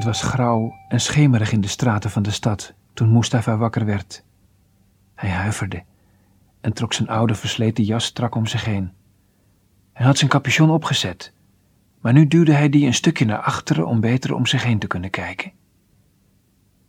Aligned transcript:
Het 0.00 0.08
was 0.08 0.22
grauw 0.22 0.74
en 0.88 1.00
schemerig 1.00 1.52
in 1.52 1.60
de 1.60 1.68
straten 1.68 2.10
van 2.10 2.22
de 2.22 2.30
stad 2.30 2.74
toen 2.94 3.12
Mustafa 3.12 3.56
wakker 3.56 3.84
werd. 3.84 4.24
Hij 5.14 5.30
huiverde 5.30 5.84
en 6.60 6.72
trok 6.72 6.92
zijn 6.92 7.08
oude 7.08 7.34
versleten 7.34 7.84
jas 7.84 8.04
strak 8.04 8.34
om 8.34 8.46
zich 8.46 8.64
heen. 8.64 8.92
Hij 9.92 10.06
had 10.06 10.18
zijn 10.18 10.30
capuchon 10.30 10.70
opgezet, 10.70 11.32
maar 12.00 12.12
nu 12.12 12.26
duwde 12.26 12.52
hij 12.52 12.68
die 12.68 12.86
een 12.86 12.94
stukje 12.94 13.24
naar 13.24 13.38
achteren 13.38 13.86
om 13.86 14.00
beter 14.00 14.34
om 14.34 14.46
zich 14.46 14.64
heen 14.64 14.78
te 14.78 14.86
kunnen 14.86 15.10
kijken. 15.10 15.52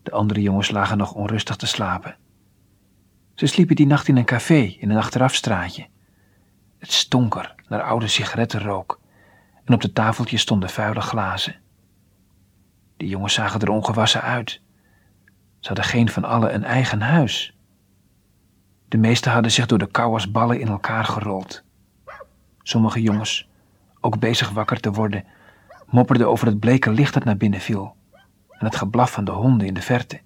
De 0.04 0.12
andere 0.12 0.42
jongens 0.42 0.72
lagen 0.72 0.98
nog 0.98 1.14
onrustig 1.14 1.56
te 1.56 1.68
slapen. 1.68 2.18
Ze 3.34 3.48
sliepen 3.48 3.76
die 3.76 3.88
nacht 3.88 4.08
in 4.08 4.18
een 4.18 4.26
café 4.26 4.76
in 4.80 4.90
een 4.90 4.98
achterafstraatje. 4.98 5.88
Het 6.78 6.92
stonk 6.92 7.36
er 7.36 7.56
naar 7.68 7.82
oude 7.84 8.08
sigarettenrook 8.08 9.00
en 9.66 9.74
op 9.74 9.82
de 9.82 9.94
tafeltjes 9.94 10.42
stonden 10.42 10.70
vuile 10.70 11.02
glazen. 11.02 11.62
De 13.02 13.08
jongens 13.08 13.34
zagen 13.34 13.60
er 13.60 13.70
ongewassen 13.70 14.22
uit. 14.22 14.62
Ze 15.60 15.68
hadden 15.68 15.86
geen 15.86 16.10
van 16.10 16.24
allen 16.24 16.54
een 16.54 16.64
eigen 16.64 17.02
huis. 17.02 17.58
De 18.88 18.98
meesten 18.98 19.32
hadden 19.32 19.52
zich 19.52 19.66
door 19.66 19.78
de 19.78 19.92
kou 19.92 20.14
als 20.14 20.32
ballen 20.32 20.60
in 20.60 20.68
elkaar 20.68 21.06
gerold. 21.06 21.64
Sommige 22.62 23.02
jongens, 23.02 23.50
ook 24.02 24.20
bezig 24.20 24.50
wakker 24.50 24.80
te 24.80 24.92
worden, 24.92 25.26
mopperden 25.86 26.28
over 26.28 26.48
het 26.48 26.60
bleke 26.60 26.92
licht 26.92 27.14
dat 27.14 27.24
naar 27.24 27.38
binnen 27.38 27.60
viel 27.60 27.96
en 28.50 28.66
het 28.66 28.76
geblaf 28.76 29.12
van 29.12 29.24
de 29.24 29.32
honden 29.32 29.68
in 29.68 29.74
de 29.74 29.82
verte. 29.82 30.22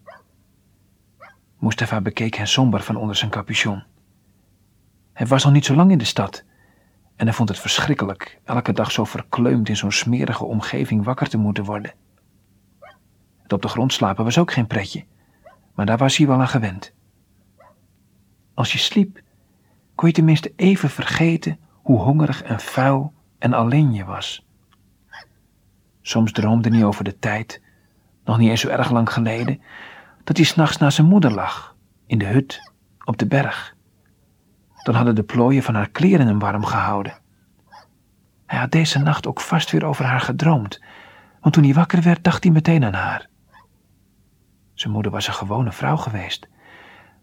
Mustafa 1.60 2.02
bekeek 2.02 2.36
hen 2.36 2.48
somber 2.48 2.82
van 2.82 2.96
onder 2.96 3.16
zijn 3.16 3.32
capuchon. 3.32 3.84
Hij 5.14 5.28
was 5.28 5.44
nog 5.44 5.54
niet 5.54 5.66
zo 5.66 5.76
lang 5.76 5.92
in 5.92 5.98
de 5.98 6.06
stad 6.06 6.44
en 7.16 7.26
hij 7.26 7.36
vond 7.36 7.50
het 7.50 7.60
verschrikkelijk 7.60 8.40
elke 8.44 8.74
dag 8.74 8.92
zo 8.92 9.04
verkleumd 9.04 9.70
in 9.70 9.78
zo'n 9.78 9.92
smerige 9.92 10.46
omgeving 10.46 11.04
wakker 11.04 11.30
te 11.30 11.38
moeten 11.38 11.64
worden. 11.64 11.94
Het 13.46 13.54
op 13.54 13.62
de 13.62 13.68
grond 13.68 13.94
slapen 13.94 14.24
was 14.24 14.38
ook 14.38 14.52
geen 14.52 14.68
pretje, 14.68 15.06
maar 15.74 15.86
daar 15.86 15.98
was 15.98 16.18
hij 16.18 16.28
wel 16.28 16.40
aan 16.40 16.48
gewend. 16.48 16.94
Als 18.54 18.72
je 18.72 18.78
sliep, 18.78 19.22
kon 19.96 20.08
je 20.08 20.14
tenminste 20.14 20.54
even 20.56 20.90
vergeten 20.90 21.60
hoe 21.82 22.00
hongerig 22.00 22.44
en 22.44 22.60
vuil 22.60 23.14
en 23.40 23.54
alleen 23.54 23.94
je 23.94 24.06
was. 24.06 24.46
Soms 26.02 26.32
droomde 26.32 26.70
hij 26.70 26.84
over 26.84 27.04
de 27.04 27.20
tijd, 27.20 27.62
nog 28.24 28.38
niet 28.38 28.50
eens 28.50 28.62
zo 28.62 28.70
erg 28.70 28.92
lang 28.92 29.14
geleden, 29.14 29.62
dat 30.24 30.38
hij 30.38 30.46
s'nachts 30.46 30.78
naast 30.78 30.96
zijn 30.96 31.08
moeder 31.08 31.32
lag, 31.32 31.76
in 32.06 32.18
de 32.18 32.26
hut, 32.26 32.72
op 33.04 33.18
de 33.18 33.28
berg. 33.28 33.76
Dan 34.84 34.96
hadden 34.96 35.16
de 35.16 35.24
plooien 35.24 35.64
van 35.64 35.76
haar 35.76 35.90
kleren 35.90 36.28
hem 36.28 36.40
warm 36.40 36.66
gehouden. 36.66 37.20
Hij 38.46 38.60
had 38.60 38.72
deze 38.72 39.00
nacht 39.00 39.28
ook 39.28 39.42
vast 39.42 39.72
weer 39.72 39.86
over 39.86 40.06
haar 40.06 40.22
gedroomd, 40.22 40.82
want 41.40 41.54
toen 41.54 41.64
hij 41.64 41.74
wakker 41.74 42.02
werd, 42.02 42.24
dacht 42.24 42.44
hij 42.44 42.54
meteen 42.54 42.84
aan 42.84 42.94
haar. 42.94 43.28
Zijn 44.86 44.98
moeder 44.98 45.16
was 45.16 45.28
een 45.28 45.34
gewone 45.34 45.72
vrouw 45.72 45.96
geweest, 45.96 46.48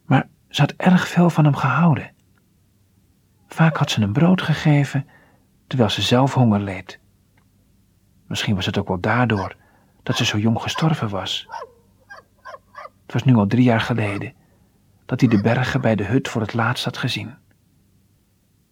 maar 0.05 0.29
ze 0.49 0.61
had 0.61 0.73
erg 0.73 1.09
veel 1.09 1.31
van 1.31 1.45
hem 1.45 1.55
gehouden. 1.55 2.13
Vaak 3.49 3.77
had 3.77 3.91
ze 3.91 4.01
hem 4.01 4.13
brood 4.13 4.43
gegeven, 4.43 5.07
terwijl 5.67 5.91
ze 5.91 6.03
zelf 6.03 6.35
honger 6.35 6.61
leed. 6.61 7.01
Misschien 8.27 8.55
was 8.55 8.67
het 8.67 8.79
ook 8.79 8.89
wel 8.89 9.01
daardoor 9.01 9.57
dat 10.03 10.17
ze 10.17 10.25
zo 10.25 10.39
jong 10.39 10.61
gestorven 10.61 11.09
was. 11.09 11.49
Het 13.03 13.13
was 13.13 13.25
nu 13.25 13.35
al 13.35 13.47
drie 13.47 13.65
jaar 13.65 13.81
geleden 13.81 14.35
dat 15.07 15.21
hij 15.21 15.29
de 15.29 15.41
bergen 15.41 15.81
bij 15.81 15.97
de 15.97 16.05
hut 16.05 16.29
voor 16.29 16.41
het 16.41 16.55
laatst 16.55 16.85
had 16.85 16.97
gezien. 16.97 17.35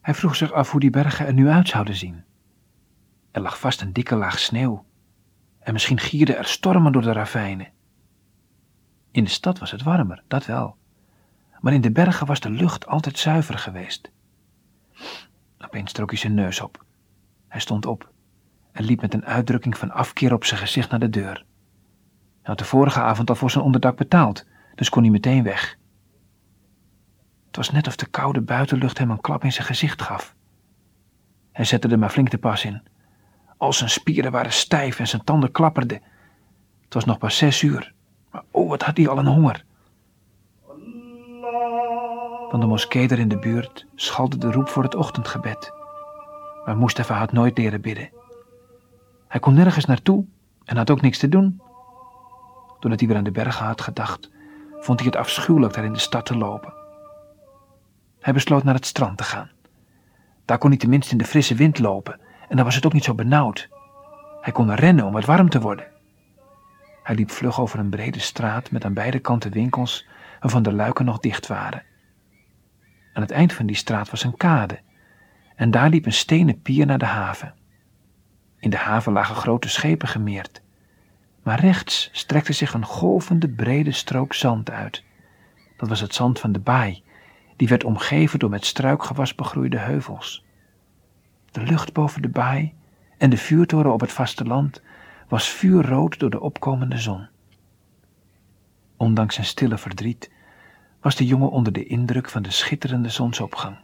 Hij 0.01 0.13
vroeg 0.13 0.35
zich 0.35 0.51
af 0.51 0.71
hoe 0.71 0.79
die 0.79 0.89
bergen 0.89 1.25
er 1.25 1.33
nu 1.33 1.49
uit 1.49 1.67
zouden 1.67 1.95
zien. 1.95 2.23
Er 3.31 3.41
lag 3.41 3.59
vast 3.59 3.81
een 3.81 3.93
dikke 3.93 4.15
laag 4.15 4.39
sneeuw 4.39 4.85
en 5.59 5.73
misschien 5.73 5.99
gierden 5.99 6.37
er 6.37 6.45
stormen 6.45 6.91
door 6.91 7.01
de 7.01 7.11
ravijnen. 7.11 7.79
In 9.11 9.23
de 9.23 9.29
stad 9.29 9.59
was 9.59 9.71
het 9.71 9.83
warmer, 9.83 10.23
dat 10.27 10.45
wel. 10.45 10.75
Maar 11.59 11.73
in 11.73 11.81
de 11.81 11.91
bergen 11.91 12.27
was 12.27 12.39
de 12.39 12.49
lucht 12.49 12.87
altijd 12.87 13.17
zuiver 13.17 13.57
geweest. 13.57 14.11
Opeens 15.59 15.91
trok 15.91 16.09
hij 16.09 16.19
zijn 16.19 16.33
neus 16.33 16.61
op. 16.61 16.85
Hij 17.47 17.59
stond 17.59 17.85
op 17.85 18.11
en 18.71 18.83
liep 18.83 19.01
met 19.01 19.13
een 19.13 19.25
uitdrukking 19.25 19.77
van 19.77 19.91
afkeer 19.91 20.33
op 20.33 20.43
zijn 20.43 20.59
gezicht 20.59 20.89
naar 20.89 20.99
de 20.99 21.09
deur. 21.09 21.33
Hij 21.33 21.45
had 22.41 22.57
de 22.57 22.65
vorige 22.65 22.99
avond 22.99 23.29
al 23.29 23.35
voor 23.35 23.51
zijn 23.51 23.63
onderdak 23.63 23.97
betaald, 23.97 24.45
dus 24.75 24.89
kon 24.89 25.01
hij 25.01 25.11
meteen 25.11 25.43
weg. 25.43 25.77
Het 27.47 27.55
was 27.55 27.71
net 27.71 27.87
of 27.87 27.95
de 27.95 28.05
koude 28.05 28.41
buitenlucht 28.41 28.97
hem 28.97 29.11
een 29.11 29.21
klap 29.21 29.43
in 29.43 29.51
zijn 29.51 29.65
gezicht 29.65 30.01
gaf. 30.01 30.35
Hij 31.51 31.65
zette 31.65 31.87
er 31.87 31.99
maar 31.99 32.09
flink 32.09 32.29
de 32.29 32.37
pas 32.37 32.65
in. 32.65 32.81
Al 33.57 33.73
zijn 33.73 33.89
spieren 33.89 34.31
waren 34.31 34.51
stijf 34.51 34.99
en 34.99 35.07
zijn 35.07 35.23
tanden 35.23 35.51
klapperden. 35.51 36.01
Het 36.83 36.93
was 36.93 37.05
nog 37.05 37.17
pas 37.17 37.37
zes 37.37 37.61
uur, 37.61 37.93
maar 38.31 38.43
oh, 38.51 38.69
wat 38.69 38.81
had 38.81 38.97
hij 38.97 39.07
al 39.07 39.17
een 39.17 39.27
honger. 39.27 39.63
Van 42.49 42.59
de 42.59 42.65
moskee 42.65 43.07
er 43.07 43.19
in 43.19 43.27
de 43.27 43.39
buurt 43.39 43.85
schalde 43.95 44.37
de 44.37 44.51
roep 44.51 44.69
voor 44.69 44.83
het 44.83 44.95
ochtendgebed. 44.95 45.73
Maar 46.65 46.77
Mustafa 46.77 47.17
had 47.17 47.31
nooit 47.31 47.57
leren 47.57 47.81
bidden. 47.81 48.09
Hij 49.27 49.39
kon 49.39 49.53
nergens 49.53 49.85
naartoe 49.85 50.25
en 50.65 50.77
had 50.77 50.89
ook 50.89 51.01
niks 51.01 51.17
te 51.17 51.29
doen. 51.29 51.61
Doordat 52.79 52.99
hij 52.99 53.09
weer 53.09 53.17
aan 53.17 53.23
de 53.23 53.31
bergen 53.31 53.65
had 53.65 53.81
gedacht, 53.81 54.31
vond 54.79 54.99
hij 54.99 55.07
het 55.07 55.19
afschuwelijk 55.19 55.73
daar 55.73 55.83
in 55.83 55.93
de 55.93 55.99
stad 55.99 56.25
te 56.25 56.37
lopen. 56.37 56.73
Hij 58.19 58.33
besloot 58.33 58.63
naar 58.63 58.73
het 58.73 58.85
strand 58.85 59.17
te 59.17 59.23
gaan. 59.23 59.49
Daar 60.45 60.57
kon 60.57 60.69
hij 60.69 60.79
tenminste 60.79 61.11
in 61.11 61.17
de 61.17 61.25
frisse 61.25 61.55
wind 61.55 61.79
lopen 61.79 62.19
en 62.49 62.55
dan 62.55 62.65
was 62.65 62.75
het 62.75 62.85
ook 62.85 62.93
niet 62.93 63.03
zo 63.03 63.13
benauwd. 63.13 63.69
Hij 64.41 64.53
kon 64.53 64.75
rennen 64.75 65.05
om 65.05 65.15
het 65.15 65.25
warm 65.25 65.49
te 65.49 65.61
worden. 65.61 65.85
Hij 67.03 67.15
liep 67.15 67.31
vlug 67.31 67.59
over 67.59 67.79
een 67.79 67.89
brede 67.89 68.19
straat 68.19 68.71
met 68.71 68.85
aan 68.85 68.93
beide 68.93 69.19
kanten 69.19 69.51
winkels 69.51 70.07
waarvan 70.39 70.63
de 70.63 70.73
luiken 70.73 71.05
nog 71.05 71.19
dicht 71.19 71.47
waren. 71.47 71.83
Aan 73.13 73.21
het 73.21 73.31
eind 73.31 73.53
van 73.53 73.65
die 73.65 73.75
straat 73.75 74.09
was 74.09 74.23
een 74.23 74.37
kade 74.37 74.79
en 75.55 75.71
daar 75.71 75.89
liep 75.89 76.05
een 76.05 76.13
stenen 76.13 76.61
pier 76.61 76.85
naar 76.85 76.97
de 76.97 77.05
haven. 77.05 77.53
In 78.59 78.69
de 78.69 78.77
haven 78.77 79.13
lagen 79.13 79.35
grote 79.35 79.69
schepen 79.69 80.07
gemeerd, 80.07 80.61
maar 81.43 81.59
rechts 81.59 82.09
strekte 82.11 82.53
zich 82.53 82.73
een 82.73 82.85
golvende 82.85 83.49
brede 83.49 83.91
strook 83.91 84.33
zand 84.33 84.71
uit. 84.71 85.03
Dat 85.77 85.89
was 85.89 85.99
het 85.99 86.13
zand 86.13 86.39
van 86.39 86.51
de 86.51 86.59
baai, 86.59 87.03
die 87.55 87.67
werd 87.67 87.83
omgeven 87.83 88.39
door 88.39 88.49
met 88.49 88.65
struikgewas 88.65 89.35
begroeide 89.35 89.77
heuvels. 89.77 90.45
De 91.51 91.61
lucht 91.61 91.93
boven 91.93 92.21
de 92.21 92.29
baai 92.29 92.73
en 93.17 93.29
de 93.29 93.37
vuurtoren 93.37 93.93
op 93.93 93.99
het 94.01 94.11
vasteland 94.11 94.81
was 95.31 95.49
vuurrood 95.49 96.19
door 96.19 96.29
de 96.29 96.39
opkomende 96.39 96.97
zon. 96.97 97.27
Ondanks 98.97 99.35
zijn 99.35 99.47
stille 99.47 99.77
verdriet 99.77 100.31
was 101.01 101.15
de 101.15 101.25
jongen 101.25 101.51
onder 101.51 101.73
de 101.73 101.85
indruk 101.85 102.29
van 102.29 102.41
de 102.41 102.51
schitterende 102.51 103.09
zonsopgang. 103.09 103.77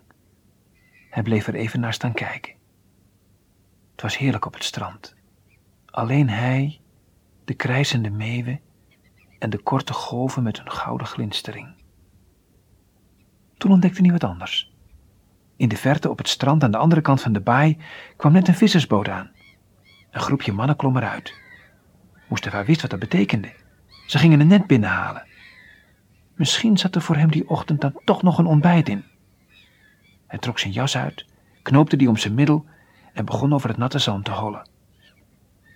Hij 1.10 1.24
bleef 1.24 1.48
er 1.48 1.56
even 1.56 1.80
naar 1.80 1.94
staan 1.94 2.14
kijken. 2.14 2.54
Het 3.92 4.02
was 4.02 4.18
heerlijk 4.18 4.46
op 4.46 4.54
het 4.54 4.64
strand. 4.64 5.16
Alleen 5.86 6.30
hij, 6.30 6.80
de 7.46 7.54
krijzende 7.54 8.10
meeuwen 8.10 8.60
en 9.40 9.50
de 9.50 9.60
korte 9.60 9.94
golven 9.94 10.44
met 10.44 10.58
hun 10.58 10.72
gouden 10.72 11.08
glinstering. 11.08 11.76
Toen 13.58 13.72
ontdekte 13.72 14.02
hij 14.02 14.12
wat 14.12 14.24
anders. 14.24 14.74
In 15.56 15.70
de 15.70 15.78
verte 15.78 16.10
op 16.10 16.18
het 16.18 16.30
strand 16.30 16.64
aan 16.64 16.72
de 16.72 16.78
andere 16.78 17.02
kant 17.02 17.22
van 17.22 17.34
de 17.34 17.42
baai 17.42 17.78
kwam 18.18 18.32
net 18.32 18.48
een 18.48 18.56
vissersboot 18.56 19.10
aan. 19.10 19.36
Een 20.12 20.22
groepje 20.22 20.52
mannen 20.52 20.76
klom 20.76 20.98
eruit. 20.98 21.34
Mustafa 22.28 22.64
wist 22.64 22.82
wat 22.82 22.90
dat 22.90 23.00
betekende. 23.00 23.54
Ze 24.08 24.18
gingen 24.18 24.40
een 24.40 24.48
net 24.48 24.68
binnenhalen. 24.68 25.26
Misschien 26.36 26.78
zat 26.78 26.96
er 26.96 27.02
voor 27.02 27.16
hem 27.16 27.32
die 27.32 27.50
ochtend 27.50 27.82
dan 27.82 28.00
toch 28.06 28.24
nog 28.24 28.38
een 28.38 28.46
ontbijt 28.46 28.90
in. 28.90 29.04
Hij 30.28 30.40
trok 30.40 30.60
zijn 30.60 30.74
jas 30.74 30.98
uit, 30.98 31.26
knoopte 31.62 31.98
die 31.98 32.10
om 32.10 32.18
zijn 32.18 32.34
middel 32.34 32.66
en 33.14 33.26
begon 33.26 33.54
over 33.54 33.70
het 33.70 33.78
natte 33.78 34.00
zand 34.00 34.26
te 34.26 34.32
hollen. 34.32 34.70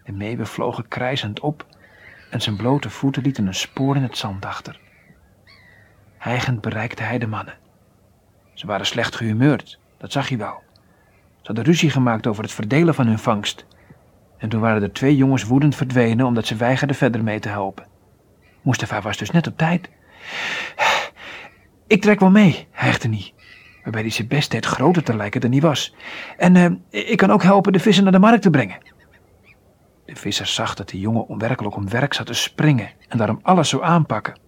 De 0.04 0.12
meeuwen 0.12 0.48
vlogen 0.48 0.88
krijzend 0.88 1.40
op 1.40 1.66
en 2.30 2.42
zijn 2.42 2.56
blote 2.56 2.90
voeten 2.90 3.24
lieten 3.24 3.48
een 3.48 3.54
spoor 3.54 3.96
in 3.96 4.04
het 4.04 4.18
zand 4.18 4.46
achter. 4.46 4.80
Hijgend 6.18 6.62
bereikte 6.62 7.04
hij 7.04 7.18
de 7.18 7.28
mannen. 7.28 7.58
Ze 8.54 8.68
waren 8.68 8.86
slecht 8.86 9.16
gehumeurd, 9.16 9.80
dat 9.98 10.12
zag 10.12 10.30
hij 10.30 10.38
wel. 10.38 10.64
Ze 11.14 11.48
hadden 11.48 11.64
ruzie 11.64 11.90
gemaakt 11.90 12.28
over 12.28 12.44
het 12.44 12.52
verdelen 12.52 12.96
van 12.96 13.08
hun 13.08 13.20
vangst. 13.20 13.66
En 14.42 14.50
toen 14.50 14.62
waren 14.62 14.82
er 14.82 14.94
twee 14.94 15.16
jongens 15.16 15.44
woedend 15.44 15.76
verdwenen 15.76 16.26
omdat 16.26 16.46
ze 16.46 16.56
weigerden 16.56 16.96
verder 16.96 17.24
mee 17.24 17.40
te 17.40 17.50
helpen. 17.50 17.86
Mustafa 18.62 19.02
was 19.02 19.18
dus 19.18 19.32
net 19.32 19.48
op 19.48 19.58
tijd. 19.58 19.90
Ik 21.88 22.02
trek 22.02 22.20
wel 22.20 22.30
mee, 22.30 22.68
hijgde 22.72 23.08
hij, 23.10 23.34
waarbij 23.84 24.02
hij 24.02 24.10
zijn 24.10 24.28
best 24.28 24.52
deed 24.52 24.66
groter 24.66 25.04
te 25.04 25.16
lijken 25.16 25.42
dan 25.42 25.52
hij 25.52 25.62
was. 25.62 25.96
En 26.38 26.56
uh, 26.56 26.70
ik 26.90 27.18
kan 27.18 27.32
ook 27.32 27.44
helpen 27.44 27.74
de 27.74 27.80
vissen 27.80 28.04
naar 28.04 28.14
de 28.14 28.20
markt 28.20 28.42
te 28.42 28.50
brengen. 28.50 28.78
De 30.06 30.16
visser 30.16 30.46
zag 30.46 30.76
dat 30.76 30.90
de 30.90 31.00
jongen 31.00 31.28
onwerkelijk 31.28 31.76
om 31.76 31.90
werk 31.90 32.14
zat 32.14 32.26
te 32.26 32.34
springen 32.34 32.90
en 33.08 33.18
daarom 33.18 33.40
alles 33.42 33.70
zou 33.70 33.84
aanpakken. 33.84 34.40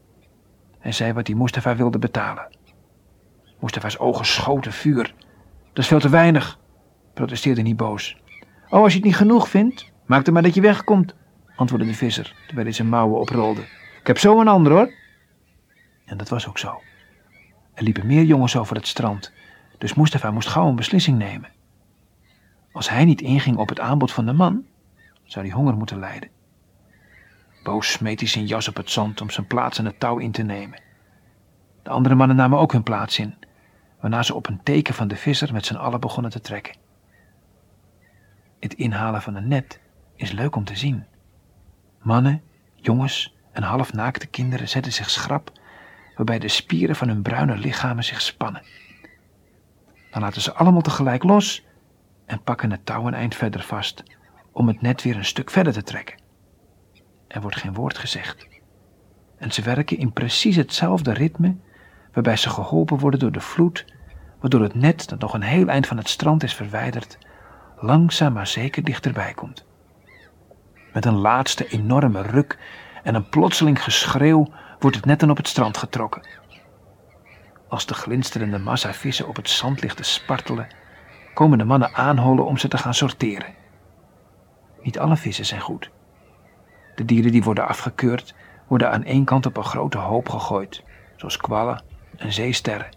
Hij 0.79 0.91
zei 0.91 1.13
wat 1.13 1.27
hij 1.27 1.35
Mustafa 1.35 1.75
wilde 1.75 1.99
betalen. 1.99 2.47
Mustafa's 3.59 3.99
ogen 3.99 4.25
schoten 4.25 4.71
vuur. 4.71 5.13
Dat 5.73 5.83
is 5.83 5.87
veel 5.87 5.99
te 5.99 6.09
weinig, 6.09 6.59
protesteerde 7.13 7.61
hij 7.61 7.75
boos. 7.75 8.21
Oh, 8.73 8.81
als 8.81 8.91
je 8.91 8.97
het 8.97 9.07
niet 9.07 9.15
genoeg 9.15 9.49
vindt, 9.49 9.91
maak 10.05 10.25
dan 10.25 10.33
maar 10.33 10.43
dat 10.43 10.53
je 10.53 10.61
wegkomt. 10.61 11.15
antwoordde 11.55 11.87
de 11.87 11.95
visser, 11.95 12.35
terwijl 12.45 12.65
hij 12.65 12.75
zijn 12.75 12.89
mouwen 12.89 13.19
oprolde. 13.19 13.61
Ik 13.99 14.07
heb 14.07 14.17
zo 14.17 14.39
een 14.39 14.47
ander 14.47 14.71
hoor. 14.71 14.93
En 16.05 16.17
dat 16.17 16.29
was 16.29 16.47
ook 16.47 16.57
zo. 16.57 16.81
Er 17.73 17.83
liepen 17.83 18.07
meer 18.07 18.23
jongens 18.23 18.55
over 18.55 18.75
het 18.75 18.87
strand, 18.87 19.31
dus 19.77 19.93
Mustafa 19.93 20.31
moest 20.31 20.47
gauw 20.47 20.67
een 20.67 20.75
beslissing 20.75 21.17
nemen. 21.17 21.49
Als 22.71 22.89
hij 22.89 23.05
niet 23.05 23.21
inging 23.21 23.57
op 23.57 23.69
het 23.69 23.79
aanbod 23.79 24.11
van 24.11 24.25
de 24.25 24.33
man, 24.33 24.65
zou 25.23 25.45
hij 25.45 25.55
honger 25.55 25.75
moeten 25.75 25.99
lijden. 25.99 26.29
Boos 27.63 27.91
smeet 27.91 28.19
hij 28.19 28.29
zijn 28.29 28.45
jas 28.45 28.67
op 28.67 28.75
het 28.75 28.89
zand 28.89 29.21
om 29.21 29.29
zijn 29.29 29.47
plaats 29.47 29.79
aan 29.79 29.85
het 29.85 29.99
touw 29.99 30.17
in 30.17 30.31
te 30.31 30.43
nemen. 30.43 30.81
De 31.83 31.89
andere 31.89 32.15
mannen 32.15 32.35
namen 32.35 32.59
ook 32.59 32.71
hun 32.71 32.83
plaats 32.83 33.19
in, 33.19 33.35
waarna 33.99 34.23
ze 34.23 34.35
op 34.35 34.47
een 34.47 34.63
teken 34.63 34.93
van 34.93 35.07
de 35.07 35.15
visser 35.15 35.53
met 35.53 35.65
z'n 35.65 35.75
allen 35.75 35.99
begonnen 35.99 36.31
te 36.31 36.41
trekken. 36.41 36.82
Het 38.63 38.73
inhalen 38.73 39.21
van 39.21 39.35
een 39.35 39.47
net 39.47 39.79
is 40.15 40.31
leuk 40.31 40.55
om 40.55 40.63
te 40.63 40.75
zien. 40.75 41.05
Mannen, 42.01 42.41
jongens 42.75 43.35
en 43.51 43.63
halfnaakte 43.63 44.27
kinderen 44.27 44.69
zetten 44.69 44.93
zich 44.93 45.09
schrap, 45.09 45.51
waarbij 46.15 46.39
de 46.39 46.47
spieren 46.47 46.95
van 46.95 47.07
hun 47.07 47.21
bruine 47.21 47.57
lichamen 47.57 48.03
zich 48.03 48.21
spannen. 48.21 48.61
Dan 50.11 50.21
laten 50.21 50.41
ze 50.41 50.53
allemaal 50.53 50.81
tegelijk 50.81 51.23
los 51.23 51.65
en 52.25 52.43
pakken 52.43 52.71
het 52.71 52.85
touw 52.85 53.07
een 53.07 53.13
eind 53.13 53.35
verder 53.35 53.61
vast, 53.61 54.03
om 54.51 54.67
het 54.67 54.81
net 54.81 55.01
weer 55.03 55.15
een 55.15 55.25
stuk 55.25 55.49
verder 55.49 55.73
te 55.73 55.83
trekken. 55.83 56.19
Er 57.27 57.41
wordt 57.41 57.57
geen 57.57 57.73
woord 57.73 57.97
gezegd. 57.97 58.47
En 59.37 59.51
ze 59.51 59.61
werken 59.61 59.97
in 59.97 60.13
precies 60.13 60.55
hetzelfde 60.55 61.13
ritme, 61.13 61.55
waarbij 62.13 62.37
ze 62.37 62.49
geholpen 62.49 62.99
worden 62.99 63.19
door 63.19 63.31
de 63.31 63.39
vloed, 63.39 63.85
waardoor 64.39 64.61
het 64.61 64.75
net, 64.75 65.09
dat 65.09 65.19
nog 65.19 65.33
een 65.33 65.41
heel 65.41 65.67
eind 65.67 65.87
van 65.87 65.97
het 65.97 66.09
strand 66.09 66.43
is 66.43 66.53
verwijderd, 66.53 67.17
langzaam 67.83 68.33
maar 68.33 68.47
zeker 68.47 68.83
dichterbij 68.83 69.33
komt. 69.33 69.65
Met 70.93 71.05
een 71.05 71.17
laatste 71.17 71.67
enorme 71.67 72.21
ruk 72.21 72.57
en 73.03 73.15
een 73.15 73.29
plotseling 73.29 73.83
geschreeuw 73.83 74.47
wordt 74.79 74.95
het 74.95 75.05
net 75.05 75.19
dan 75.19 75.29
op 75.29 75.37
het 75.37 75.47
strand 75.47 75.77
getrokken. 75.77 76.27
Als 77.67 77.85
de 77.85 77.93
glinsterende 77.93 78.57
massa 78.57 78.93
vissen 78.93 79.27
op 79.27 79.35
het 79.35 79.49
zand 79.49 79.81
ligt 79.81 79.97
te 79.97 80.03
spartelen, 80.03 80.67
komen 81.33 81.57
de 81.57 81.63
mannen 81.63 81.93
aanholen 81.93 82.45
om 82.45 82.57
ze 82.57 82.67
te 82.67 82.77
gaan 82.77 82.93
sorteren. 82.93 83.53
Niet 84.81 84.99
alle 84.99 85.17
vissen 85.17 85.45
zijn 85.45 85.61
goed. 85.61 85.89
De 86.95 87.05
dieren 87.05 87.31
die 87.31 87.43
worden 87.43 87.67
afgekeurd, 87.67 88.35
worden 88.67 88.91
aan 88.91 89.03
één 89.03 89.25
kant 89.25 89.45
op 89.45 89.57
een 89.57 89.63
grote 89.63 89.97
hoop 89.97 90.29
gegooid, 90.29 90.83
zoals 91.15 91.37
kwallen 91.37 91.83
en 92.17 92.33
zeesterren. 92.33 92.95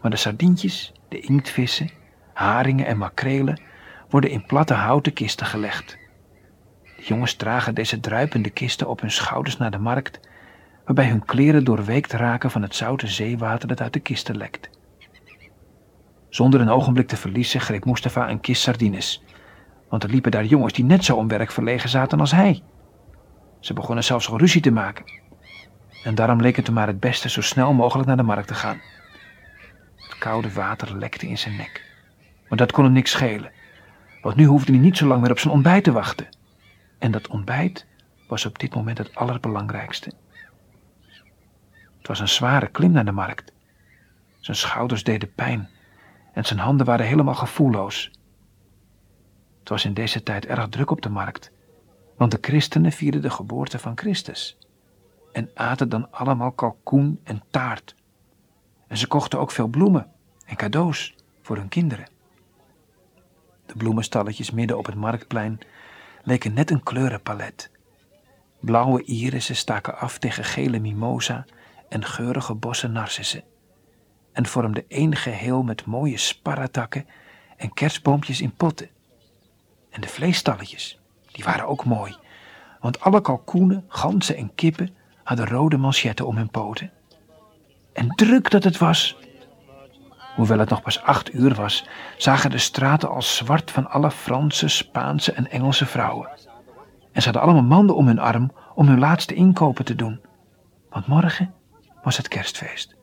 Maar 0.00 0.10
de 0.10 0.16
sardientjes, 0.16 0.92
de 1.08 1.20
inktvissen, 1.20 1.90
haringen 2.32 2.86
en 2.86 2.98
makrelen 2.98 3.60
worden 4.08 4.30
in 4.30 4.46
platte 4.46 4.74
houten 4.74 5.12
kisten 5.12 5.46
gelegd. 5.46 5.98
De 6.96 7.02
jongens 7.02 7.34
dragen 7.34 7.74
deze 7.74 8.00
druipende 8.00 8.50
kisten 8.50 8.88
op 8.88 9.00
hun 9.00 9.10
schouders 9.10 9.56
naar 9.56 9.70
de 9.70 9.78
markt, 9.78 10.20
waarbij 10.84 11.08
hun 11.08 11.24
kleren 11.24 11.64
doorweekt 11.64 12.12
raken 12.12 12.50
van 12.50 12.62
het 12.62 12.74
zoute 12.74 13.06
zeewater 13.06 13.68
dat 13.68 13.80
uit 13.80 13.92
de 13.92 14.00
kisten 14.00 14.36
lekt. 14.36 14.70
Zonder 16.28 16.60
een 16.60 16.68
ogenblik 16.68 17.08
te 17.08 17.16
verliezen 17.16 17.60
greep 17.60 17.84
Mustafa 17.84 18.30
een 18.30 18.40
kist 18.40 18.62
sardines, 18.62 19.24
want 19.88 20.02
er 20.02 20.10
liepen 20.10 20.30
daar 20.30 20.44
jongens 20.44 20.72
die 20.72 20.84
net 20.84 21.04
zo 21.04 21.16
om 21.16 21.28
werk 21.28 21.50
verlegen 21.50 21.88
zaten 21.88 22.20
als 22.20 22.30
hij. 22.32 22.62
Ze 23.60 23.72
begonnen 23.72 24.04
zelfs 24.04 24.30
al 24.30 24.38
ruzie 24.38 24.60
te 24.60 24.70
maken. 24.70 25.04
En 26.04 26.14
daarom 26.14 26.40
leek 26.40 26.56
het 26.56 26.66
hem 26.66 26.74
maar 26.74 26.86
het 26.86 27.00
beste 27.00 27.28
zo 27.28 27.40
snel 27.40 27.72
mogelijk 27.72 28.08
naar 28.08 28.16
de 28.16 28.22
markt 28.22 28.48
te 28.48 28.54
gaan. 28.54 28.80
Het 29.96 30.18
koude 30.18 30.52
water 30.52 30.96
lekte 30.98 31.28
in 31.28 31.38
zijn 31.38 31.56
nek. 31.56 31.84
Maar 32.48 32.58
dat 32.58 32.72
kon 32.72 32.84
hem 32.84 32.92
niks 32.92 33.10
schelen, 33.10 33.50
want 34.20 34.36
nu 34.36 34.44
hoefde 34.44 34.72
hij 34.72 34.80
niet 34.80 34.96
zo 34.96 35.06
lang 35.06 35.20
meer 35.20 35.30
op 35.30 35.38
zijn 35.38 35.54
ontbijt 35.54 35.84
te 35.84 35.92
wachten. 35.92 36.28
En 36.98 37.10
dat 37.10 37.28
ontbijt 37.28 37.86
was 38.28 38.46
op 38.46 38.58
dit 38.58 38.74
moment 38.74 38.98
het 38.98 39.14
allerbelangrijkste. 39.14 40.12
Het 41.98 42.06
was 42.06 42.20
een 42.20 42.28
zware 42.28 42.68
klim 42.68 42.90
naar 42.90 43.04
de 43.04 43.12
markt. 43.12 43.52
Zijn 44.38 44.56
schouders 44.56 45.04
deden 45.04 45.34
pijn 45.34 45.68
en 46.32 46.44
zijn 46.44 46.58
handen 46.58 46.86
waren 46.86 47.06
helemaal 47.06 47.34
gevoelloos. 47.34 48.10
Het 49.58 49.68
was 49.68 49.84
in 49.84 49.94
deze 49.94 50.22
tijd 50.22 50.46
erg 50.46 50.68
druk 50.68 50.90
op 50.90 51.02
de 51.02 51.08
markt, 51.08 51.50
want 52.16 52.30
de 52.30 52.38
christenen 52.40 52.92
vierden 52.92 53.22
de 53.22 53.30
geboorte 53.30 53.78
van 53.78 53.98
Christus 53.98 54.58
en 55.32 55.50
aten 55.54 55.88
dan 55.88 56.12
allemaal 56.12 56.52
kalkoen 56.52 57.20
en 57.24 57.42
taart. 57.50 57.94
En 58.86 58.96
ze 58.96 59.06
kochten 59.06 59.38
ook 59.38 59.50
veel 59.50 59.66
bloemen 59.66 60.12
en 60.44 60.56
cadeaus 60.56 61.14
voor 61.42 61.56
hun 61.56 61.68
kinderen. 61.68 62.06
De 63.66 63.74
bloemenstalletjes 63.76 64.50
midden 64.50 64.78
op 64.78 64.86
het 64.86 64.94
marktplein 64.94 65.58
leken 66.22 66.54
net 66.54 66.70
een 66.70 66.82
kleurenpalet. 66.82 67.70
Blauwe 68.60 69.02
irissen 69.02 69.56
staken 69.56 69.98
af 69.98 70.18
tegen 70.18 70.44
gele 70.44 70.78
mimosa 70.78 71.44
en 71.88 72.04
geurige 72.04 72.54
bossen 72.54 72.92
narcissen 72.92 73.44
en 74.36 74.46
vormden 74.46 74.84
één 74.88 75.16
geheel 75.16 75.62
met 75.62 75.84
mooie 75.84 76.16
sparratakken 76.16 77.06
en 77.56 77.72
kerstboompjes 77.72 78.40
in 78.40 78.54
potten. 78.54 78.88
En 79.90 80.00
de 80.00 80.08
vleesstalletjes, 80.08 81.00
die 81.32 81.44
waren 81.44 81.66
ook 81.66 81.84
mooi, 81.84 82.16
want 82.80 83.00
alle 83.00 83.20
kalkoenen, 83.20 83.84
ganzen 83.88 84.36
en 84.36 84.54
kippen 84.54 84.96
hadden 85.22 85.46
rode 85.46 85.76
manchetten 85.76 86.26
om 86.26 86.36
hun 86.36 86.50
poten. 86.50 86.90
En 87.92 88.08
druk 88.08 88.50
dat 88.50 88.64
het 88.64 88.78
was. 88.78 89.16
Hoewel 90.36 90.58
het 90.58 90.68
nog 90.68 90.82
pas 90.82 91.02
acht 91.02 91.34
uur 91.34 91.54
was, 91.54 91.86
zagen 92.16 92.50
de 92.50 92.58
straten 92.58 93.08
al 93.08 93.22
zwart 93.22 93.70
van 93.70 93.90
alle 93.90 94.10
Franse, 94.10 94.68
Spaanse 94.68 95.32
en 95.32 95.50
Engelse 95.50 95.86
vrouwen. 95.86 96.28
En 97.12 97.22
ze 97.22 97.30
hadden 97.30 97.42
allemaal 97.42 97.76
manden 97.76 97.96
om 97.96 98.06
hun 98.06 98.18
arm 98.18 98.52
om 98.74 98.86
hun 98.86 98.98
laatste 98.98 99.34
inkopen 99.34 99.84
te 99.84 99.94
doen. 99.94 100.20
Want 100.90 101.06
morgen 101.06 101.54
was 102.02 102.16
het 102.16 102.28
kerstfeest. 102.28 102.94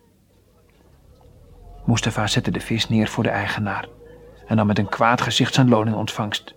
Mustafa 1.86 2.28
zette 2.28 2.52
de 2.52 2.60
vis 2.60 2.90
neer 2.90 3.08
voor 3.08 3.24
de 3.24 3.30
eigenaar 3.30 3.88
en 4.48 4.56
nam 4.56 4.68
met 4.68 4.80
een 4.80 4.90
kwaad 4.90 5.22
gezicht 5.22 5.54
zijn 5.54 5.70
loon 5.70 5.88
in 5.88 5.96
ontvangst. 5.96 6.54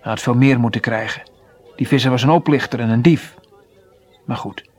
Hij 0.00 0.12
had 0.12 0.20
veel 0.20 0.34
meer 0.34 0.60
moeten 0.60 0.80
krijgen. 0.80 1.22
Die 1.76 1.88
visser 1.88 2.10
was 2.10 2.22
een 2.22 2.30
oplichter 2.30 2.80
en 2.80 2.88
een 2.88 3.02
dief. 3.02 3.34
Maar 4.24 4.36
goed, 4.36 4.70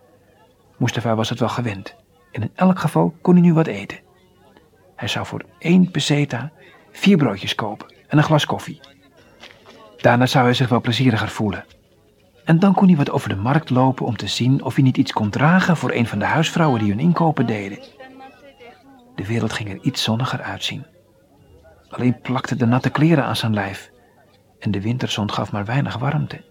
Mustafa 0.77 1.15
was 1.15 1.29
het 1.29 1.39
wel 1.39 1.49
gewend. 1.49 1.95
En 2.31 2.41
in 2.41 2.51
elk 2.55 2.79
geval 2.79 3.15
kon 3.21 3.33
hij 3.33 3.41
nu 3.41 3.53
wat 3.53 3.67
eten. 3.67 4.04
Hij 4.95 5.07
zou 5.07 5.25
voor 5.25 5.45
één 5.59 5.91
peseta 5.91 6.51
vier 6.91 7.17
broodjes 7.17 7.55
kopen 7.55 7.93
en 8.07 8.17
een 8.17 8.23
glas 8.23 8.45
koffie. 8.45 8.79
Daarna 9.97 10.25
zou 10.25 10.45
hij 10.45 10.53
zich 10.53 10.69
wel 10.69 10.81
plezieriger 10.81 11.29
voelen. 11.29 11.65
En 12.43 12.59
dan 12.59 12.73
kon 12.73 12.87
hij 12.87 12.95
wat 12.95 13.11
over 13.11 13.29
de 13.29 13.35
markt 13.35 13.69
lopen 13.69 14.05
om 14.05 14.17
te 14.17 14.27
zien 14.27 14.63
of 14.63 14.75
hij 14.75 14.83
niet 14.83 14.97
iets 14.97 15.11
kon 15.11 15.29
dragen 15.29 15.77
voor 15.77 15.91
een 15.91 16.07
van 16.07 16.19
de 16.19 16.25
huisvrouwen 16.25 16.79
die 16.79 16.89
hun 16.89 16.99
inkopen 16.99 17.45
deden. 17.45 17.79
De 19.15 19.25
wereld 19.25 19.53
ging 19.53 19.69
er 19.69 19.79
iets 19.81 20.03
zonniger 20.03 20.41
uitzien. 20.41 20.85
Alleen 21.89 22.21
plakte 22.21 22.55
de 22.55 22.65
natte 22.65 22.89
kleren 22.89 23.23
aan 23.25 23.35
zijn 23.35 23.53
lijf 23.53 23.91
en 24.59 24.71
de 24.71 24.81
winterzon 24.81 25.31
gaf 25.31 25.51
maar 25.51 25.65
weinig 25.65 25.97
warmte. 25.97 26.43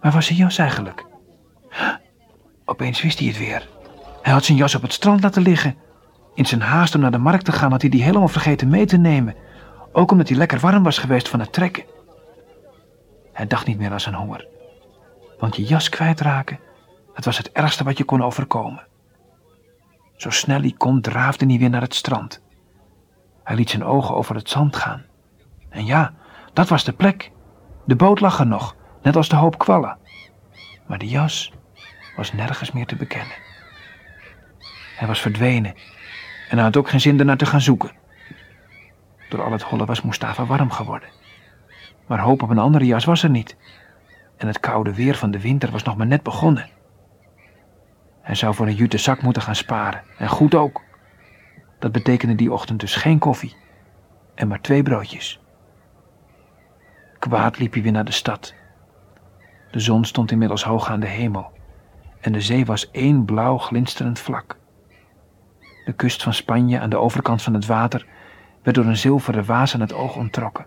Waar 0.00 0.12
was 0.12 0.26
zijn 0.26 0.38
jas 0.38 0.58
eigenlijk? 0.58 1.04
Opeens 2.64 3.02
wist 3.02 3.18
hij 3.18 3.28
het 3.28 3.38
weer. 3.38 3.68
Hij 4.22 4.32
had 4.32 4.44
zijn 4.44 4.58
jas 4.58 4.74
op 4.74 4.82
het 4.82 4.92
strand 4.92 5.22
laten 5.22 5.42
liggen. 5.42 5.76
In 6.40 6.46
zijn 6.46 6.60
haast 6.60 6.94
om 6.94 7.00
naar 7.00 7.10
de 7.10 7.18
markt 7.18 7.44
te 7.44 7.52
gaan 7.52 7.70
had 7.70 7.80
hij 7.80 7.90
die 7.90 8.02
helemaal 8.02 8.28
vergeten 8.28 8.68
mee 8.68 8.86
te 8.86 8.96
nemen. 8.96 9.34
Ook 9.92 10.10
omdat 10.10 10.28
hij 10.28 10.36
lekker 10.36 10.58
warm 10.58 10.82
was 10.82 10.98
geweest 10.98 11.28
van 11.28 11.40
het 11.40 11.52
trekken. 11.52 11.84
Hij 13.32 13.46
dacht 13.46 13.66
niet 13.66 13.78
meer 13.78 13.90
aan 13.90 14.00
zijn 14.00 14.14
honger. 14.14 14.46
Want 15.38 15.56
je 15.56 15.64
jas 15.64 15.88
kwijtraken, 15.88 16.60
dat 17.14 17.24
was 17.24 17.36
het 17.36 17.52
ergste 17.52 17.84
wat 17.84 17.98
je 17.98 18.04
kon 18.04 18.22
overkomen. 18.22 18.86
Zo 20.16 20.30
snel 20.30 20.60
hij 20.60 20.74
kon 20.76 21.00
draafde 21.00 21.46
hij 21.46 21.58
weer 21.58 21.70
naar 21.70 21.80
het 21.80 21.94
strand. 21.94 22.42
Hij 23.44 23.56
liet 23.56 23.70
zijn 23.70 23.84
ogen 23.84 24.14
over 24.14 24.34
het 24.34 24.48
zand 24.48 24.76
gaan. 24.76 25.04
En 25.68 25.86
ja, 25.86 26.12
dat 26.52 26.68
was 26.68 26.84
de 26.84 26.92
plek. 26.92 27.30
De 27.84 27.96
boot 27.96 28.20
lag 28.20 28.38
er 28.38 28.46
nog, 28.46 28.76
net 29.02 29.16
als 29.16 29.28
de 29.28 29.36
hoop 29.36 29.58
kwallen. 29.58 29.98
Maar 30.86 30.98
de 30.98 31.08
jas 31.08 31.52
was 32.16 32.32
nergens 32.32 32.72
meer 32.72 32.86
te 32.86 32.96
bekennen. 32.96 33.36
Hij 34.96 35.06
was 35.06 35.20
verdwenen 35.20 35.74
en 36.50 36.56
hij 36.56 36.64
had 36.64 36.76
ook 36.76 36.88
geen 36.88 37.00
zin 37.00 37.18
ernaar 37.18 37.36
te 37.36 37.46
gaan 37.46 37.60
zoeken. 37.60 37.90
Door 39.28 39.42
al 39.42 39.52
het 39.52 39.62
hollen 39.62 39.86
was 39.86 40.02
Mustafa 40.02 40.46
warm 40.46 40.70
geworden. 40.70 41.08
Maar 42.06 42.18
hoop 42.18 42.42
op 42.42 42.50
een 42.50 42.58
andere 42.58 42.86
jas 42.86 43.04
was 43.04 43.22
er 43.22 43.30
niet. 43.30 43.56
En 44.36 44.46
het 44.46 44.60
koude 44.60 44.94
weer 44.94 45.14
van 45.14 45.30
de 45.30 45.40
winter 45.40 45.70
was 45.70 45.82
nog 45.82 45.96
maar 45.96 46.06
net 46.06 46.22
begonnen. 46.22 46.68
Hij 48.20 48.34
zou 48.34 48.54
voor 48.54 48.66
een 48.66 48.74
jute 48.74 48.98
zak 48.98 49.22
moeten 49.22 49.42
gaan 49.42 49.54
sparen. 49.54 50.02
En 50.18 50.28
goed 50.28 50.54
ook. 50.54 50.82
Dat 51.78 51.92
betekende 51.92 52.34
die 52.34 52.52
ochtend 52.52 52.80
dus 52.80 52.94
geen 52.94 53.18
koffie. 53.18 53.56
En 54.34 54.48
maar 54.48 54.60
twee 54.60 54.82
broodjes. 54.82 55.40
Kwaad 57.18 57.58
liep 57.58 57.72
hij 57.72 57.82
weer 57.82 57.92
naar 57.92 58.04
de 58.04 58.12
stad. 58.12 58.54
De 59.70 59.80
zon 59.80 60.04
stond 60.04 60.30
inmiddels 60.30 60.64
hoog 60.64 60.90
aan 60.90 61.00
de 61.00 61.06
hemel. 61.06 61.50
En 62.20 62.32
de 62.32 62.40
zee 62.40 62.64
was 62.64 62.90
één 62.90 63.24
blauw 63.24 63.58
glinsterend 63.58 64.18
vlak. 64.18 64.59
De 65.84 65.92
kust 65.92 66.22
van 66.22 66.34
Spanje 66.34 66.80
aan 66.80 66.90
de 66.90 66.96
overkant 66.96 67.42
van 67.42 67.54
het 67.54 67.66
water 67.66 68.06
werd 68.62 68.76
door 68.76 68.86
een 68.86 68.96
zilveren 68.96 69.44
waas 69.44 69.74
aan 69.74 69.80
het 69.80 69.92
oog 69.92 70.16
onttrokken. 70.16 70.66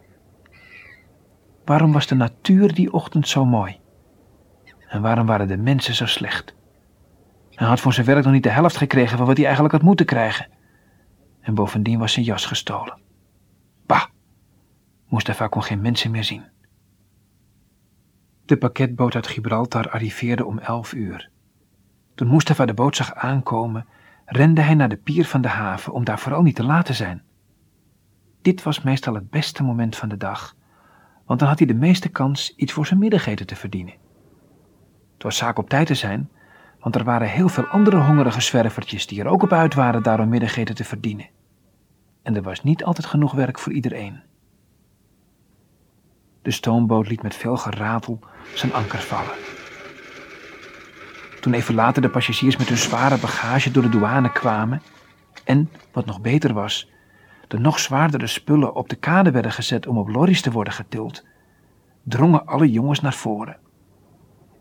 Waarom 1.65 1.91
was 1.91 2.07
de 2.07 2.15
natuur 2.15 2.73
die 2.73 2.93
ochtend 2.93 3.27
zo 3.27 3.45
mooi? 3.45 3.79
En 4.87 5.01
waarom 5.01 5.25
waren 5.25 5.47
de 5.47 5.57
mensen 5.57 5.95
zo 5.95 6.05
slecht? 6.05 6.55
Hij 7.49 7.67
had 7.67 7.79
voor 7.79 7.93
zijn 7.93 8.05
werk 8.05 8.23
nog 8.23 8.33
niet 8.33 8.43
de 8.43 8.49
helft 8.49 8.77
gekregen 8.77 9.17
van 9.17 9.25
wat 9.25 9.35
hij 9.35 9.45
eigenlijk 9.45 9.73
had 9.75 9.83
moeten 9.83 10.05
krijgen. 10.05 10.47
En 11.41 11.53
bovendien 11.53 11.99
was 11.99 12.13
zijn 12.13 12.25
jas 12.25 12.45
gestolen. 12.45 13.01
Bah! 13.85 14.05
Mustafa 15.07 15.47
kon 15.47 15.63
geen 15.63 15.81
mensen 15.81 16.11
meer 16.11 16.23
zien. 16.23 16.43
De 18.45 18.57
pakketboot 18.57 19.15
uit 19.15 19.27
Gibraltar 19.27 19.89
arriveerde 19.89 20.45
om 20.45 20.59
elf 20.59 20.93
uur. 20.93 21.29
Toen 22.15 22.29
Mustafa 22.29 22.65
de 22.65 22.73
boot 22.73 22.95
zag 22.95 23.13
aankomen, 23.13 23.87
rende 24.25 24.61
hij 24.61 24.75
naar 24.75 24.89
de 24.89 24.97
pier 24.97 25.25
van 25.25 25.41
de 25.41 25.47
haven 25.47 25.93
om 25.93 26.03
daar 26.03 26.19
vooral 26.19 26.41
niet 26.41 26.55
te 26.55 26.63
laat 26.63 26.85
te 26.85 26.93
zijn. 26.93 27.21
Dit 28.41 28.63
was 28.63 28.81
meestal 28.81 29.13
het 29.13 29.29
beste 29.29 29.63
moment 29.63 29.95
van 29.95 30.09
de 30.09 30.17
dag, 30.17 30.55
want 31.25 31.39
dan 31.39 31.47
had 31.47 31.57
hij 31.57 31.67
de 31.67 31.73
meeste 31.73 32.09
kans 32.09 32.55
iets 32.55 32.73
voor 32.73 32.85
zijn 32.85 32.99
middageten 32.99 33.47
te 33.47 33.55
verdienen. 33.55 33.93
Het 35.13 35.23
was 35.23 35.37
zaak 35.37 35.57
op 35.57 35.69
tijd 35.69 35.87
te 35.87 35.95
zijn, 35.95 36.29
want 36.79 36.95
er 36.95 37.03
waren 37.03 37.29
heel 37.29 37.49
veel 37.49 37.65
andere 37.65 37.97
hongerige 37.97 38.41
zwervertjes 38.41 39.07
die 39.07 39.21
er 39.21 39.27
ook 39.27 39.43
op 39.43 39.51
uit 39.51 39.73
waren 39.73 40.03
daarom 40.03 40.29
middageten 40.29 40.75
te 40.75 40.83
verdienen. 40.83 41.29
En 42.21 42.35
er 42.35 42.41
was 42.41 42.63
niet 42.63 42.83
altijd 42.83 43.07
genoeg 43.07 43.31
werk 43.31 43.59
voor 43.59 43.73
iedereen. 43.73 44.21
De 46.41 46.51
stoomboot 46.51 47.07
liet 47.07 47.21
met 47.21 47.35
veel 47.35 47.57
geratel 47.57 48.19
zijn 48.53 48.73
anker 48.73 48.99
vallen. 48.99 49.62
Toen 51.43 51.53
even 51.53 51.75
later 51.75 52.01
de 52.01 52.09
passagiers 52.09 52.57
met 52.57 52.67
hun 52.67 52.77
zware 52.77 53.17
bagage 53.17 53.71
door 53.71 53.83
de 53.83 53.89
douane 53.89 54.31
kwamen 54.31 54.81
en, 55.43 55.69
wat 55.91 56.05
nog 56.05 56.21
beter 56.21 56.53
was, 56.53 56.91
de 57.47 57.59
nog 57.59 57.79
zwaardere 57.79 58.27
spullen 58.27 58.75
op 58.75 58.89
de 58.89 58.95
kade 58.95 59.31
werden 59.31 59.51
gezet 59.51 59.87
om 59.87 59.97
op 59.97 60.07
lorries 60.07 60.41
te 60.41 60.51
worden 60.51 60.73
getild, 60.73 61.25
drongen 62.03 62.45
alle 62.45 62.71
jongens 62.71 62.99
naar 62.99 63.13
voren. 63.13 63.57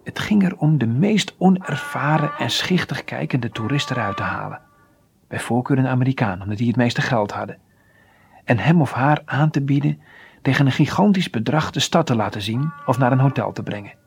Het 0.05 0.19
ging 0.19 0.45
er 0.45 0.57
om 0.57 0.79
de 0.79 0.87
meest 0.87 1.35
onervaren 1.39 2.33
en 2.39 2.51
schichtig 2.51 3.05
kijkende 3.05 3.51
toeristen 3.51 3.97
eruit 3.97 4.17
te 4.17 4.23
halen. 4.23 4.61
Bij 5.29 5.41
voorkeur 5.41 5.79
een 5.79 5.87
Amerikaan, 5.87 6.43
omdat 6.43 6.59
die 6.59 6.67
het 6.67 6.77
meeste 6.77 7.01
geld 7.01 7.33
hadden. 7.33 7.59
En 8.45 8.59
hem 8.59 8.81
of 8.81 8.93
haar 8.93 9.23
aan 9.25 9.51
te 9.51 9.63
bieden 9.63 10.01
tegen 10.43 10.67
een 10.67 10.73
gigantisch 10.73 11.31
bedrag 11.31 11.71
de 11.71 11.81
stad 11.81 12.07
te 12.07 12.17
laten 12.17 12.43
zien 12.43 12.73
of 12.87 12.99
naar 12.99 13.13
een 13.13 13.21
hotel 13.21 13.53
te 13.53 13.63
brengen. 13.63 14.02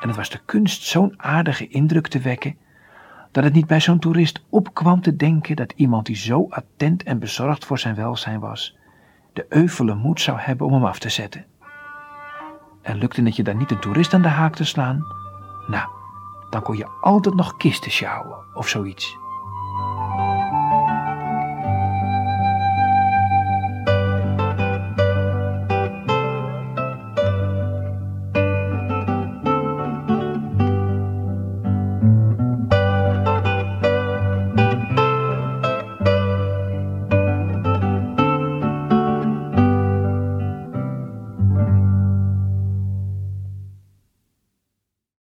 En 0.00 0.08
het 0.08 0.16
was 0.16 0.30
de 0.30 0.40
kunst 0.44 0.82
zo'n 0.82 1.14
aardige 1.16 1.68
indruk 1.68 2.06
te 2.08 2.18
wekken, 2.18 2.56
dat 3.30 3.44
het 3.44 3.52
niet 3.52 3.66
bij 3.66 3.80
zo'n 3.80 3.98
toerist 3.98 4.44
opkwam 4.48 5.00
te 5.00 5.16
denken 5.16 5.56
dat 5.56 5.72
iemand 5.76 6.06
die 6.06 6.16
zo 6.16 6.46
attent 6.48 7.02
en 7.02 7.18
bezorgd 7.18 7.64
voor 7.64 7.78
zijn 7.78 7.94
welzijn 7.94 8.40
was, 8.40 8.76
de 9.32 9.46
euvele 9.48 9.94
moed 9.94 10.20
zou 10.20 10.38
hebben 10.40 10.66
om 10.66 10.72
hem 10.72 10.84
af 10.84 10.98
te 10.98 11.08
zetten. 11.08 11.44
En 12.82 12.98
lukte 12.98 13.22
het 13.22 13.36
je 13.36 13.42
dan 13.42 13.56
niet 13.56 13.70
een 13.70 13.78
toerist 13.78 14.14
aan 14.14 14.22
de 14.22 14.28
haak 14.28 14.54
te 14.54 14.64
slaan? 14.64 15.04
Nou, 15.66 15.88
dan 16.50 16.62
kon 16.62 16.76
je 16.76 16.98
altijd 17.00 17.34
nog 17.34 17.56
kisten 17.56 17.90
sjouwen 17.90 18.38
of 18.54 18.68
zoiets. 18.68 19.16